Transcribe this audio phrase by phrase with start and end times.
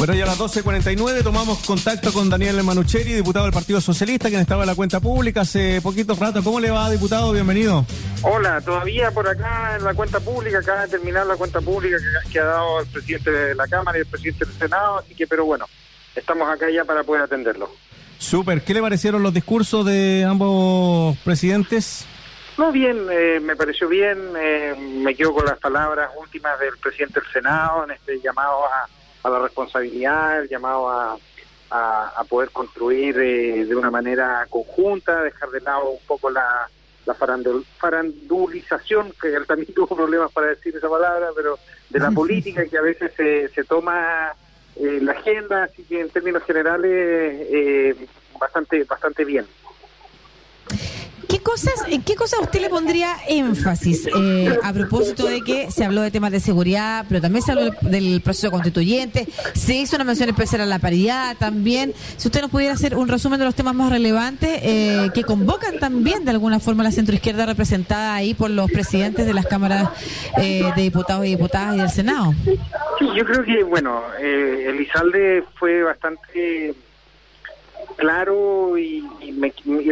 [0.00, 4.40] Bueno, ya a las 12.49 tomamos contacto con Daniel Manucheri, diputado del Partido Socialista, quien
[4.40, 6.42] estaba en la cuenta pública hace poquito rato.
[6.42, 7.32] ¿Cómo le va, diputado?
[7.32, 7.84] Bienvenido.
[8.22, 11.98] Hola, todavía por acá en la cuenta pública, acaba de terminar la cuenta pública
[12.32, 15.26] que, ha dado el presidente de la Cámara y el presidente del Senado, así que,
[15.26, 15.66] pero bueno,
[16.16, 17.70] estamos acá ya para poder atenderlo.
[18.16, 22.06] Súper, ¿qué le parecieron los discursos de ambos presidentes?
[22.56, 27.20] No, bien, eh, me pareció bien, eh, me quedo con las palabras últimas del presidente
[27.20, 28.88] del Senado en este llamado a
[29.22, 31.16] a la responsabilidad, el llamado a,
[31.70, 36.68] a, poder construir eh, de una manera conjunta, dejar de lado un poco la,
[37.06, 42.66] la farandulización, que él también tuvo problemas para decir esa palabra, pero de la política
[42.66, 44.32] que a veces se, se toma
[44.76, 46.90] eh, la agenda, así que en términos generales
[47.50, 48.06] eh,
[48.38, 49.46] bastante bastante bien.
[51.30, 55.84] ¿Qué cosas, ¿En qué cosas usted le pondría énfasis eh, a propósito de que se
[55.84, 60.04] habló de temas de seguridad, pero también se habló del proceso constituyente, se hizo una
[60.04, 61.94] mención especial a la paridad también?
[62.16, 65.78] Si usted nos pudiera hacer un resumen de los temas más relevantes eh, que convocan
[65.78, 69.90] también de alguna forma la centroizquierda representada ahí por los presidentes de las cámaras
[70.36, 72.34] eh, de diputados y diputadas y del Senado.
[72.98, 76.74] Sí, yo creo que, bueno, Elizalde fue bastante
[77.96, 79.02] claro y,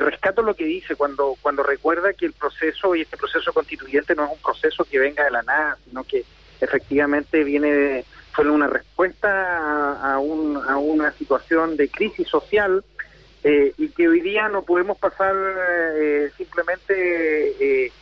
[0.01, 4.25] rescato lo que dice cuando cuando recuerda que el proceso y este proceso constituyente no
[4.25, 6.25] es un proceso que venga de la nada, sino que
[6.61, 12.85] efectivamente viene fue una respuesta a, un, a una situación de crisis social
[13.43, 15.35] eh, y que hoy día no podemos pasar
[15.97, 17.93] eh, simplemente eh,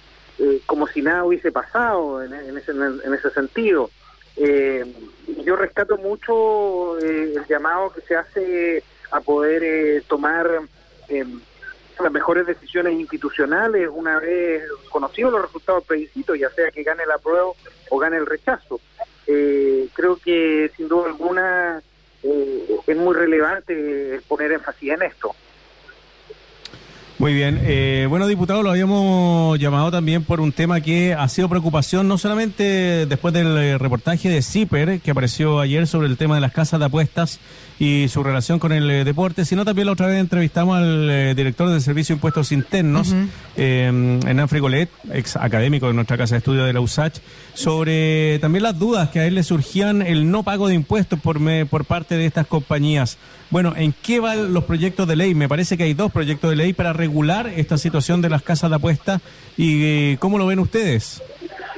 [0.66, 3.90] como si nada hubiese pasado en, ese, en ese sentido.
[4.36, 10.48] yo rescato mucho el llamado que se hace a poder eh, tomar
[11.08, 11.40] em,
[11.98, 17.18] las mejores decisiones institucionales una vez conocidos los resultados plebiscitos, ya sea que gane la
[17.18, 17.46] prueba
[17.90, 18.80] o gane el rechazo.
[19.26, 21.82] Eh, creo que sin duda alguna
[22.22, 25.34] eh, es muy relevante poner énfasis en esto.
[27.18, 27.58] Muy bien.
[27.62, 32.18] Eh, bueno, diputado, lo habíamos llamado también por un tema que ha sido preocupación, no
[32.18, 36.52] solamente después del eh, reportaje de CIPER, que apareció ayer sobre el tema de las
[36.52, 37.40] casas de apuestas
[37.78, 41.70] y su relación con el eh, deporte, sino también la otra vez entrevistamos al director
[41.70, 43.14] del Servicio de Impuestos Internos,
[43.56, 47.20] Hernán Frigolet, ex académico de nuestra casa de estudio de la USACH,
[47.54, 51.38] sobre también las dudas que a él le surgían el no pago de impuestos por,
[51.68, 53.16] por parte de estas compañías.
[53.48, 55.34] Bueno, ¿en qué van los proyectos de ley?
[55.34, 58.68] Me parece que hay dos proyectos de ley para regular esta situación de las casas
[58.68, 59.20] de apuesta
[59.56, 61.22] y eh, ¿cómo lo ven ustedes?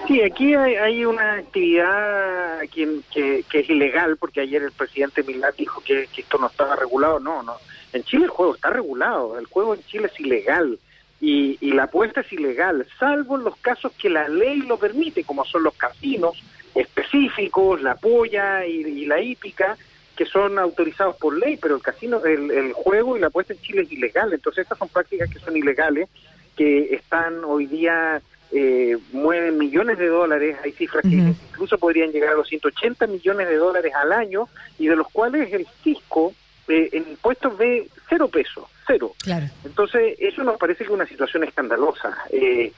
[0.06, 5.82] Sí, aquí hay, una actividad que, que, es ilegal, porque ayer el presidente Milán dijo
[5.82, 7.20] que, esto no estaba regulado.
[7.20, 7.56] No, no.
[7.92, 10.78] En Chile el juego está regulado, el juego en Chile es ilegal
[11.20, 15.24] y, y la apuesta es ilegal, salvo en los casos que la ley lo permite,
[15.24, 16.42] como son los casinos
[16.74, 19.76] específicos, la polla y la hípica,
[20.18, 23.82] que son autorizados por ley, pero el casino, el, juego y la apuesta en Chile
[23.82, 24.32] es ilegal.
[24.32, 26.08] Entonces estas son prácticas que son ilegales,
[26.56, 28.20] que están hoy día
[28.50, 33.48] eh, mueven millones de dólares, hay cifras que incluso podrían llegar a los 180 millones
[33.48, 36.34] de dólares al año y de los cuales el fisco
[36.66, 39.12] eh, en impuestos ve cero pesos, cero.
[39.22, 39.46] Claro.
[39.64, 42.24] Entonces eso nos parece que es una situación escandalosa.
[42.30, 42.72] Eh,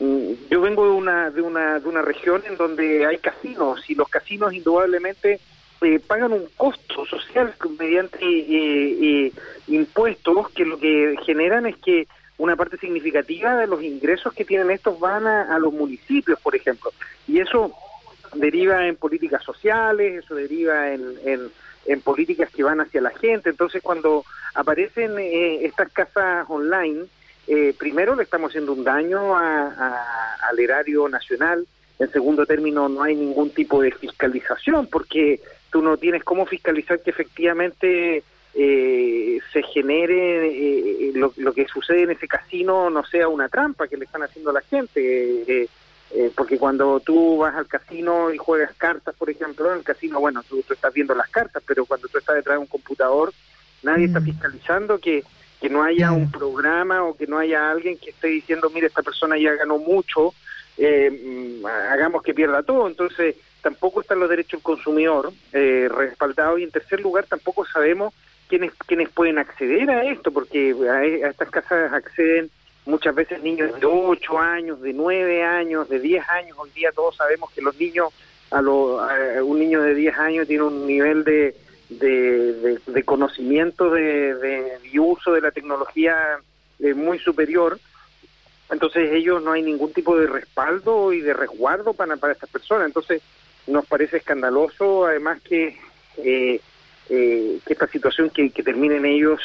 [0.00, 3.94] mm, yo vengo de una, de una de una región en donde hay casinos y
[3.94, 5.40] los casinos indudablemente
[5.84, 8.96] eh, pagan un costo social mediante eh,
[9.26, 9.32] eh,
[9.68, 12.08] impuestos que lo que generan es que
[12.38, 16.92] una parte significativa de los ingresos que tienen estos van a, los municipios, por ejemplo.
[17.28, 17.72] Y eso
[18.34, 21.50] deriva en políticas sociales, eso deriva en,
[21.86, 23.50] en, políticas que van hacia la gente.
[23.50, 24.24] Entonces, cuando
[24.54, 27.04] aparecen estas casas online,
[27.78, 31.64] primero le estamos haciendo un daño al erario nacional,
[32.00, 35.40] en segundo término no hay ningún tipo de fiscalización porque
[35.74, 38.22] tú no tienes cómo fiscalizar que efectivamente
[38.54, 43.96] eh, se genere eh, lo, que sucede en ese casino no sea una trampa que
[43.96, 45.42] le están haciendo a la gente.
[45.48, 45.68] Eh,
[46.36, 50.44] porque cuando tú vas al casino y juegas cartas, por ejemplo, en el casino, bueno,
[50.48, 53.32] tú, estás viendo las cartas, pero cuando tú estás detrás de un computador,
[53.82, 54.24] nadie está mm.
[54.26, 55.24] fiscalizando que,
[55.60, 59.02] que no haya un programa o que no haya alguien que esté diciendo, mire, esta
[59.02, 60.34] persona ya ganó mucho,
[60.78, 62.86] mm, hagamos que pierda todo.
[62.86, 63.34] Entonces,
[63.64, 68.12] tampoco están los derechos del consumidor eh, respaldados y en tercer lugar tampoco sabemos
[68.46, 72.50] quiénes quiénes pueden acceder a esto porque a, estas casas acceden
[72.84, 76.58] muchas veces niños de 8 años, de 9 años, de 10 años.
[76.60, 78.12] Hoy día todos sabemos que los niños,
[78.50, 79.00] a, lo,
[79.42, 81.56] un niño de 10 años tiene un nivel de,
[81.88, 86.14] de, conocimiento de, de, uso de la tecnología
[86.80, 87.78] eh, muy superior.
[88.70, 92.86] Entonces ellos no hay ningún tipo de respaldo y de resguardo para, para estas personas.
[92.86, 93.22] Entonces
[93.66, 95.78] nos parece escandaloso, además que
[96.18, 96.60] eh,
[97.08, 99.40] que esta situación que, que terminen ellos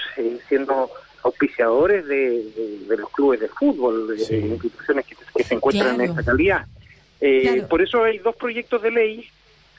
[0.47, 0.89] siendo
[1.23, 6.65] auspiciadores de, los clubes de fútbol, de, instituciones que, se encuentran en esta calidad.
[7.69, 9.29] Por eso hay dos proyectos de ley.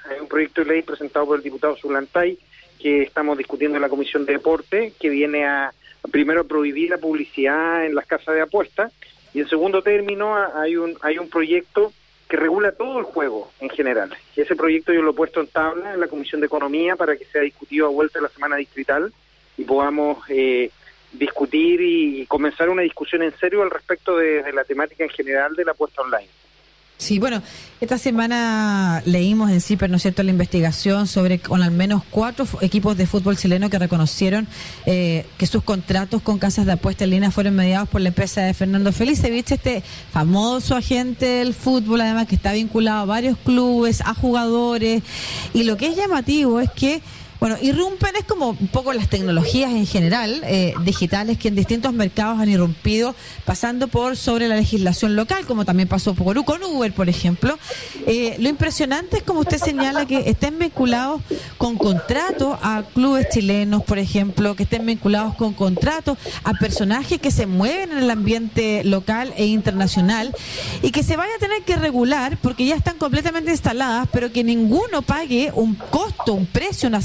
[0.04, 2.38] Hay un proyecto de ley presentado por el diputado Zulantay
[2.78, 5.72] que estamos discutiendo en la Comisión de Deporte, que viene a,
[6.10, 8.92] primero a prohibir la publicidad en las casas de apuestas
[9.32, 11.92] y en segundo término hay un hay un proyecto
[12.30, 14.16] que regula todo el juego en general.
[14.36, 17.16] Y ese proyecto yo lo he puesto en tabla en la Comisión de Economía para
[17.16, 19.12] que sea discutido a vuelta de la semana distrital
[19.58, 20.70] y podamos eh,
[21.12, 25.64] discutir y comenzar una discusión en serio al respecto de la temática en general de
[25.64, 26.28] la apuesta online.
[27.00, 27.42] Sí, bueno,
[27.80, 32.46] esta semana leímos en CIPER, ¿no es cierto?, la investigación sobre con al menos cuatro
[32.60, 34.46] equipos de fútbol chileno que reconocieron
[34.84, 38.42] eh, que sus contratos con casas de apuesta en línea fueron mediados por la empresa
[38.42, 39.82] de Fernando Felicevich, este
[40.12, 45.02] famoso agente del fútbol, además que está vinculado a varios clubes, a jugadores,
[45.54, 47.00] y lo que es llamativo es que
[47.40, 51.94] bueno, irrumpen es como un poco las tecnologías en general, eh, digitales, que en distintos
[51.94, 53.14] mercados han irrumpido,
[53.46, 57.58] pasando por sobre la legislación local, como también pasó por, con Uber, por ejemplo.
[58.06, 61.22] Eh, lo impresionante es, como usted señala, que estén vinculados
[61.56, 67.30] con contratos a clubes chilenos, por ejemplo, que estén vinculados con contratos a personajes que
[67.30, 70.34] se mueven en el ambiente local e internacional
[70.82, 74.44] y que se vaya a tener que regular porque ya están completamente instaladas, pero que
[74.44, 77.00] ninguno pague un costo, un precio, una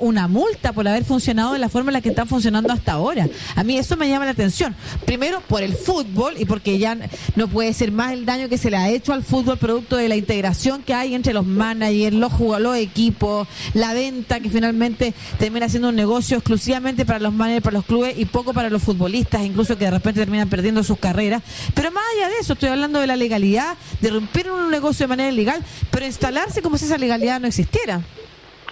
[0.00, 3.28] una multa por haber funcionado de la forma en la que están funcionando hasta ahora.
[3.54, 4.74] A mí eso me llama la atención.
[5.04, 6.96] Primero, por el fútbol y porque ya
[7.36, 10.08] no puede ser más el daño que se le ha hecho al fútbol producto de
[10.08, 15.14] la integración que hay entre los managers, los jugadores, los equipos, la venta que finalmente
[15.38, 18.82] termina siendo un negocio exclusivamente para los managers, para los clubes y poco para los
[18.82, 21.42] futbolistas, incluso que de repente terminan perdiendo sus carreras.
[21.74, 25.08] Pero más allá de eso, estoy hablando de la legalidad, de romper un negocio de
[25.08, 28.02] manera ilegal, pero instalarse como si esa legalidad no existiera.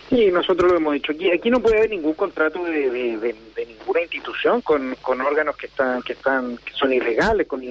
[0.08, 1.12] Sí, nosotros lo hemos dicho.
[1.12, 6.02] Aquí, aquí no puede haber ningún contrato de, de, ninguna institución con, órganos que están
[6.02, 7.62] que están son ilegales, con,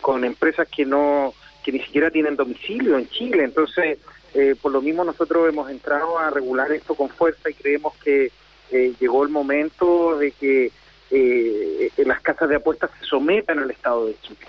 [0.00, 3.44] con empresas que no que ni siquiera tienen domicilio en Chile.
[3.44, 3.98] Entonces,
[4.34, 8.30] eh, por lo mismo nosotros hemos entrado a regular esto con fuerza y creemos que
[8.70, 10.72] eh, llegó el momento de que
[11.10, 14.40] eh, las casas de apuestas se sometan al Estado de Chile.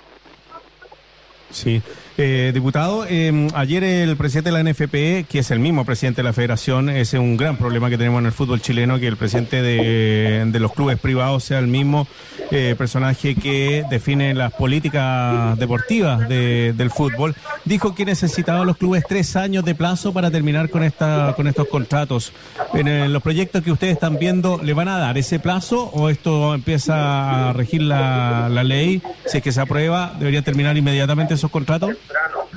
[1.51, 1.81] Sí.
[2.17, 6.23] Eh, diputado, eh, ayer el presidente de la NFP, que es el mismo presidente de
[6.23, 9.17] la federación, ese es un gran problema que tenemos en el fútbol chileno, que el
[9.17, 12.07] presidente de, los clubes privados sea el mismo
[12.51, 19.35] eh, personaje que define las políticas deportivas del fútbol, dijo que necesitaba los clubes tres
[19.35, 22.33] años de plazo para terminar con, esta, con estos contratos.
[22.73, 26.53] En, los proyectos que ustedes están viendo, ¿le van a dar ese plazo o esto
[26.53, 29.01] empieza a regir la, la ley?
[29.25, 31.95] Si es que se aprueba, ¿debería terminar inmediatamente esos contratos?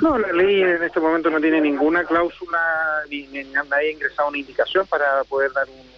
[0.00, 2.58] No, la ley en este momento no tiene ninguna cláusula
[3.11, 5.88] ni, nadie ha ingresado una indicación para poder dar un,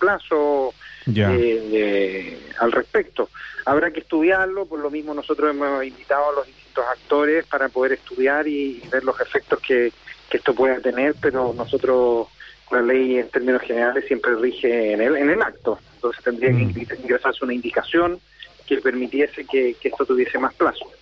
[0.00, 0.74] plazo
[1.14, 3.30] eh, al respecto.
[3.64, 7.92] Habrá que estudiarlo, por lo mismo nosotros hemos invitado a los distintos actores para poder
[7.92, 9.92] estudiar y, ver los efectos que,
[10.30, 12.26] esto pueda tener, pero nosotros
[12.70, 16.66] la ley en términos generales siempre rige en el, en el acto, entonces tendría que
[16.66, 17.02] mm.
[17.04, 18.20] ingresarse una indicación
[18.66, 20.92] que permitiese que esto tuviese más plazo.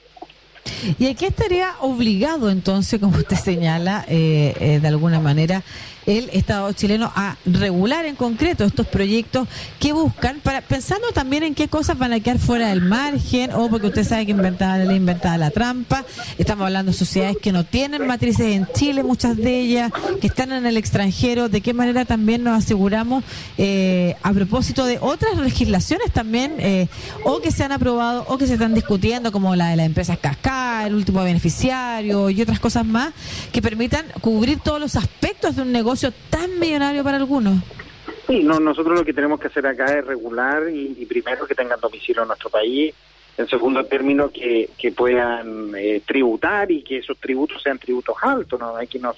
[0.99, 5.63] ¿Y aquí estaría obligado entonces, como usted señala, eh, eh, de alguna manera,
[6.07, 9.49] el Estado chileno a regular en concreto estos proyectos
[9.79, 13.69] que buscan, para pensando también en qué cosas van a quedar fuera del margen, o
[13.69, 16.05] porque usted sabe que inventada la ley, inventada la trampa.
[16.39, 20.53] Estamos hablando de sociedades que no tienen matrices en Chile, muchas de ellas, que están
[20.53, 21.49] en el extranjero.
[21.49, 23.25] ¿De qué manera también nos aseguramos,
[23.59, 26.89] eh, a propósito de otras legislaciones también, eh,
[27.25, 30.19] o que se han aprobado o que se están discutiendo, como la de las empresas
[30.19, 33.13] cascada, el último beneficiario y otras cosas más,
[33.53, 35.94] que permitan cubrir todos los aspectos de un negocio
[36.31, 37.55] tan millonario para algunos.
[38.27, 41.81] Sí, no, nosotros lo que tenemos que hacer acá es regular y, primero que tengan
[41.81, 42.95] domicilio en nuestro país,
[43.37, 48.59] en segundo término que, que puedan eh, tributar y que esos tributos sean tributos altos,
[48.59, 49.15] no hay que no,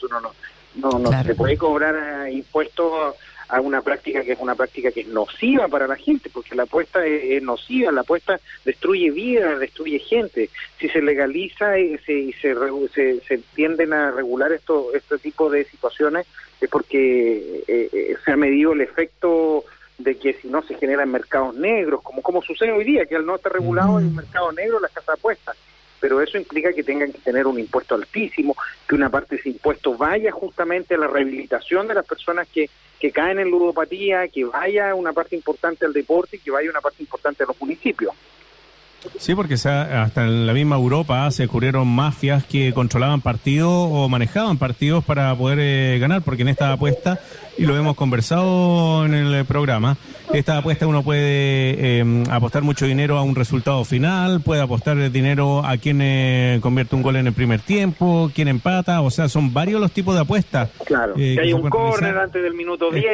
[0.74, 3.14] no, no, se puede cobrar eh, impuestos
[3.48, 6.64] a una práctica que es una práctica que es nociva para la gente, porque la
[6.64, 10.50] apuesta es, nociva, la apuesta destruye vida, destruye gente.
[10.80, 16.26] Si se legaliza y se, se, se, tienden a regular esto, este tipo de situaciones,
[16.60, 19.64] es porque eh, eh, se ha medido el efecto
[19.98, 23.26] de que si no se generan mercados negros, como, como sucede hoy día, que al
[23.26, 25.56] no estar regulado el mercado negro, las casas de apuestas
[26.00, 28.56] pero eso implica que tengan que tener un impuesto altísimo,
[28.88, 32.70] que una parte de ese impuesto vaya justamente a la rehabilitación de las personas que,
[33.00, 36.80] que caen en ludopatía, que vaya una parte importante al deporte y que vaya una
[36.80, 38.14] parte importante a los municipios.
[39.18, 44.58] Sí, porque hasta en la misma Europa se descubrieron mafias que controlaban partidos o manejaban
[44.58, 47.20] partidos para poder eh, ganar, porque en esta apuesta,
[47.56, 49.96] y lo hemos conversado en el programa,
[50.32, 55.64] esta apuesta uno puede em, apostar mucho dinero a un resultado final, puede apostar dinero
[55.64, 59.52] a quien eh, convierte un gol en el primer tiempo, quien empata, o sea, son
[59.52, 60.70] varios los tipos de apuestas.
[60.84, 63.06] Claro, eh, que hay un córner antes del minuto 10,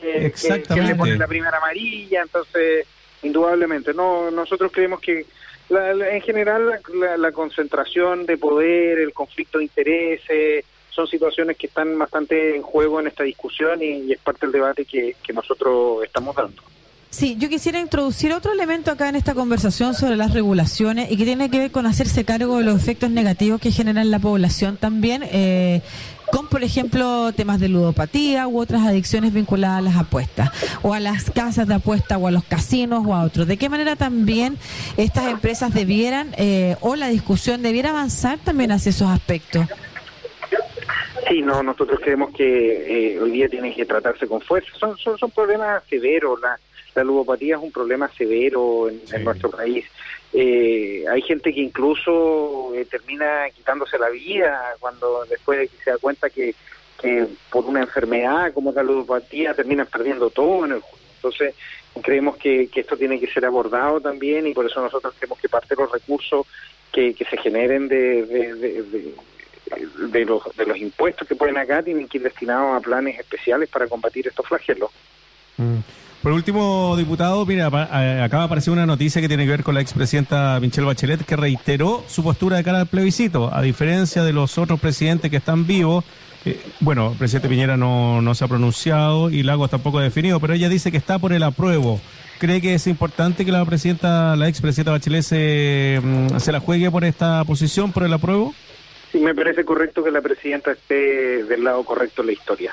[0.00, 2.86] que, que, le ponen la primera amarilla, entonces,
[3.22, 5.26] indudablemente, no nosotros creemos que
[5.70, 6.80] en general
[7.18, 13.00] la, concentración de poder, el conflicto de intereses, son situaciones que están bastante en juego
[13.00, 16.62] en esta discusión y, es parte del debate que, nosotros estamos dando.
[17.08, 21.24] Sí, yo quisiera introducir otro elemento acá en esta conversación sobre las regulaciones y que
[21.24, 25.22] tiene que ver con hacerse cargo de los efectos negativos que generan la población también.
[25.30, 25.82] Eh,
[26.32, 30.98] con, por ejemplo, temas de ludopatía u otras adicciones vinculadas a las apuestas, o a
[30.98, 33.46] las casas de apuesta, o a los casinos, o a otros.
[33.46, 34.56] ¿De qué manera también
[34.96, 39.66] estas empresas debieran, eh, o la discusión debiera avanzar también hacia esos aspectos?
[41.28, 44.70] Sí, no, nosotros creemos que eh, hoy día tiene que tratarse con fuerza.
[44.80, 46.40] Son, son, son problemas severos.
[46.40, 46.58] La,
[46.94, 49.84] la ludopatía es un problema severo en, nuestro país.
[50.32, 56.30] Eh, hay gente que incluso eh, termina quitándose la vida cuando después se da cuenta
[56.30, 56.54] que,
[57.50, 60.98] por una enfermedad como la ludopatía terminan perdiendo todo en el juego.
[61.16, 61.54] Entonces,
[62.00, 65.74] creemos que, esto tiene que ser abordado también y por eso nosotros creemos que parte
[65.74, 66.46] de los recursos
[66.92, 68.22] que, se generen de,
[70.10, 73.68] de, los, de los impuestos que ponen acá tienen que ir destinados a planes especiales
[73.68, 74.90] para combatir estos flagelos.
[75.56, 75.78] Mm.
[76.22, 77.66] Por último, diputado, mira,
[78.22, 82.04] acaba de una noticia que tiene que ver con la expresidenta Michelle Bachelet, que reiteró
[82.06, 86.04] su postura de cara al plebiscito, a diferencia de los otros presidentes que están vivos.
[86.44, 90.38] Eh, bueno, el presidente Piñera no, no se ha pronunciado y Lagos tampoco ha definido,
[90.38, 92.00] pero ella dice que está por el apruebo.
[92.38, 96.88] ¿Cree que es importante que la presidenta, la expresidenta Bachelet se, mm, se la juegue
[96.92, 98.54] por esta posición, por el apruebo?
[99.10, 102.72] Sí, me parece correcto que la presidenta esté del lado correcto en la historia.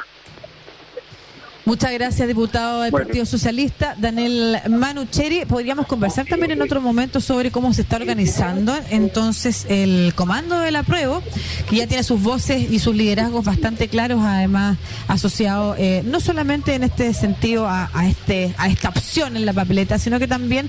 [1.70, 5.46] Muchas gracias, diputado del Partido Socialista, Daniel Manucheri.
[5.46, 10.76] Podríamos conversar también en otro momento sobre cómo se está organizando entonces el comando del
[10.78, 11.22] apruebo,
[11.70, 16.74] que ya tiene sus voces y sus liderazgos bastante claros, además asociados eh, no solamente
[16.74, 20.68] en este sentido a, este a esta opción en la papeleta, sino que también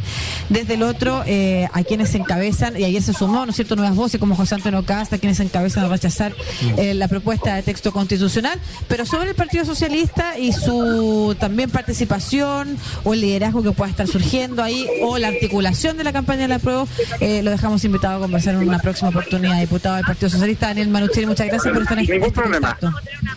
[0.51, 3.75] desde el otro eh, a quienes se encabezan, y ayer se sumó, ¿no es cierto?,
[3.75, 6.35] nuevas voces como José Antonio Casta, quienes se encabezan a rechazar
[6.77, 10.90] eh, la propuesta de texto constitucional, pero sobre el Partido Socialista y su
[11.39, 16.13] también participación o el liderazgo que pueda estar surgiendo ahí o la articulación de la
[16.13, 16.87] campaña de la prueba,
[17.21, 19.61] eh, lo dejamos invitado a conversar en una próxima oportunidad.
[19.61, 22.79] Diputado del Partido Socialista, Daniel Manucheri, muchas gracias por estar en Ningún este problema.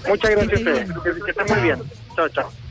[0.08, 0.90] Muchas gracias a ustedes.
[1.26, 1.80] Que, estén muy bien.
[2.16, 2.63] Chao, chao.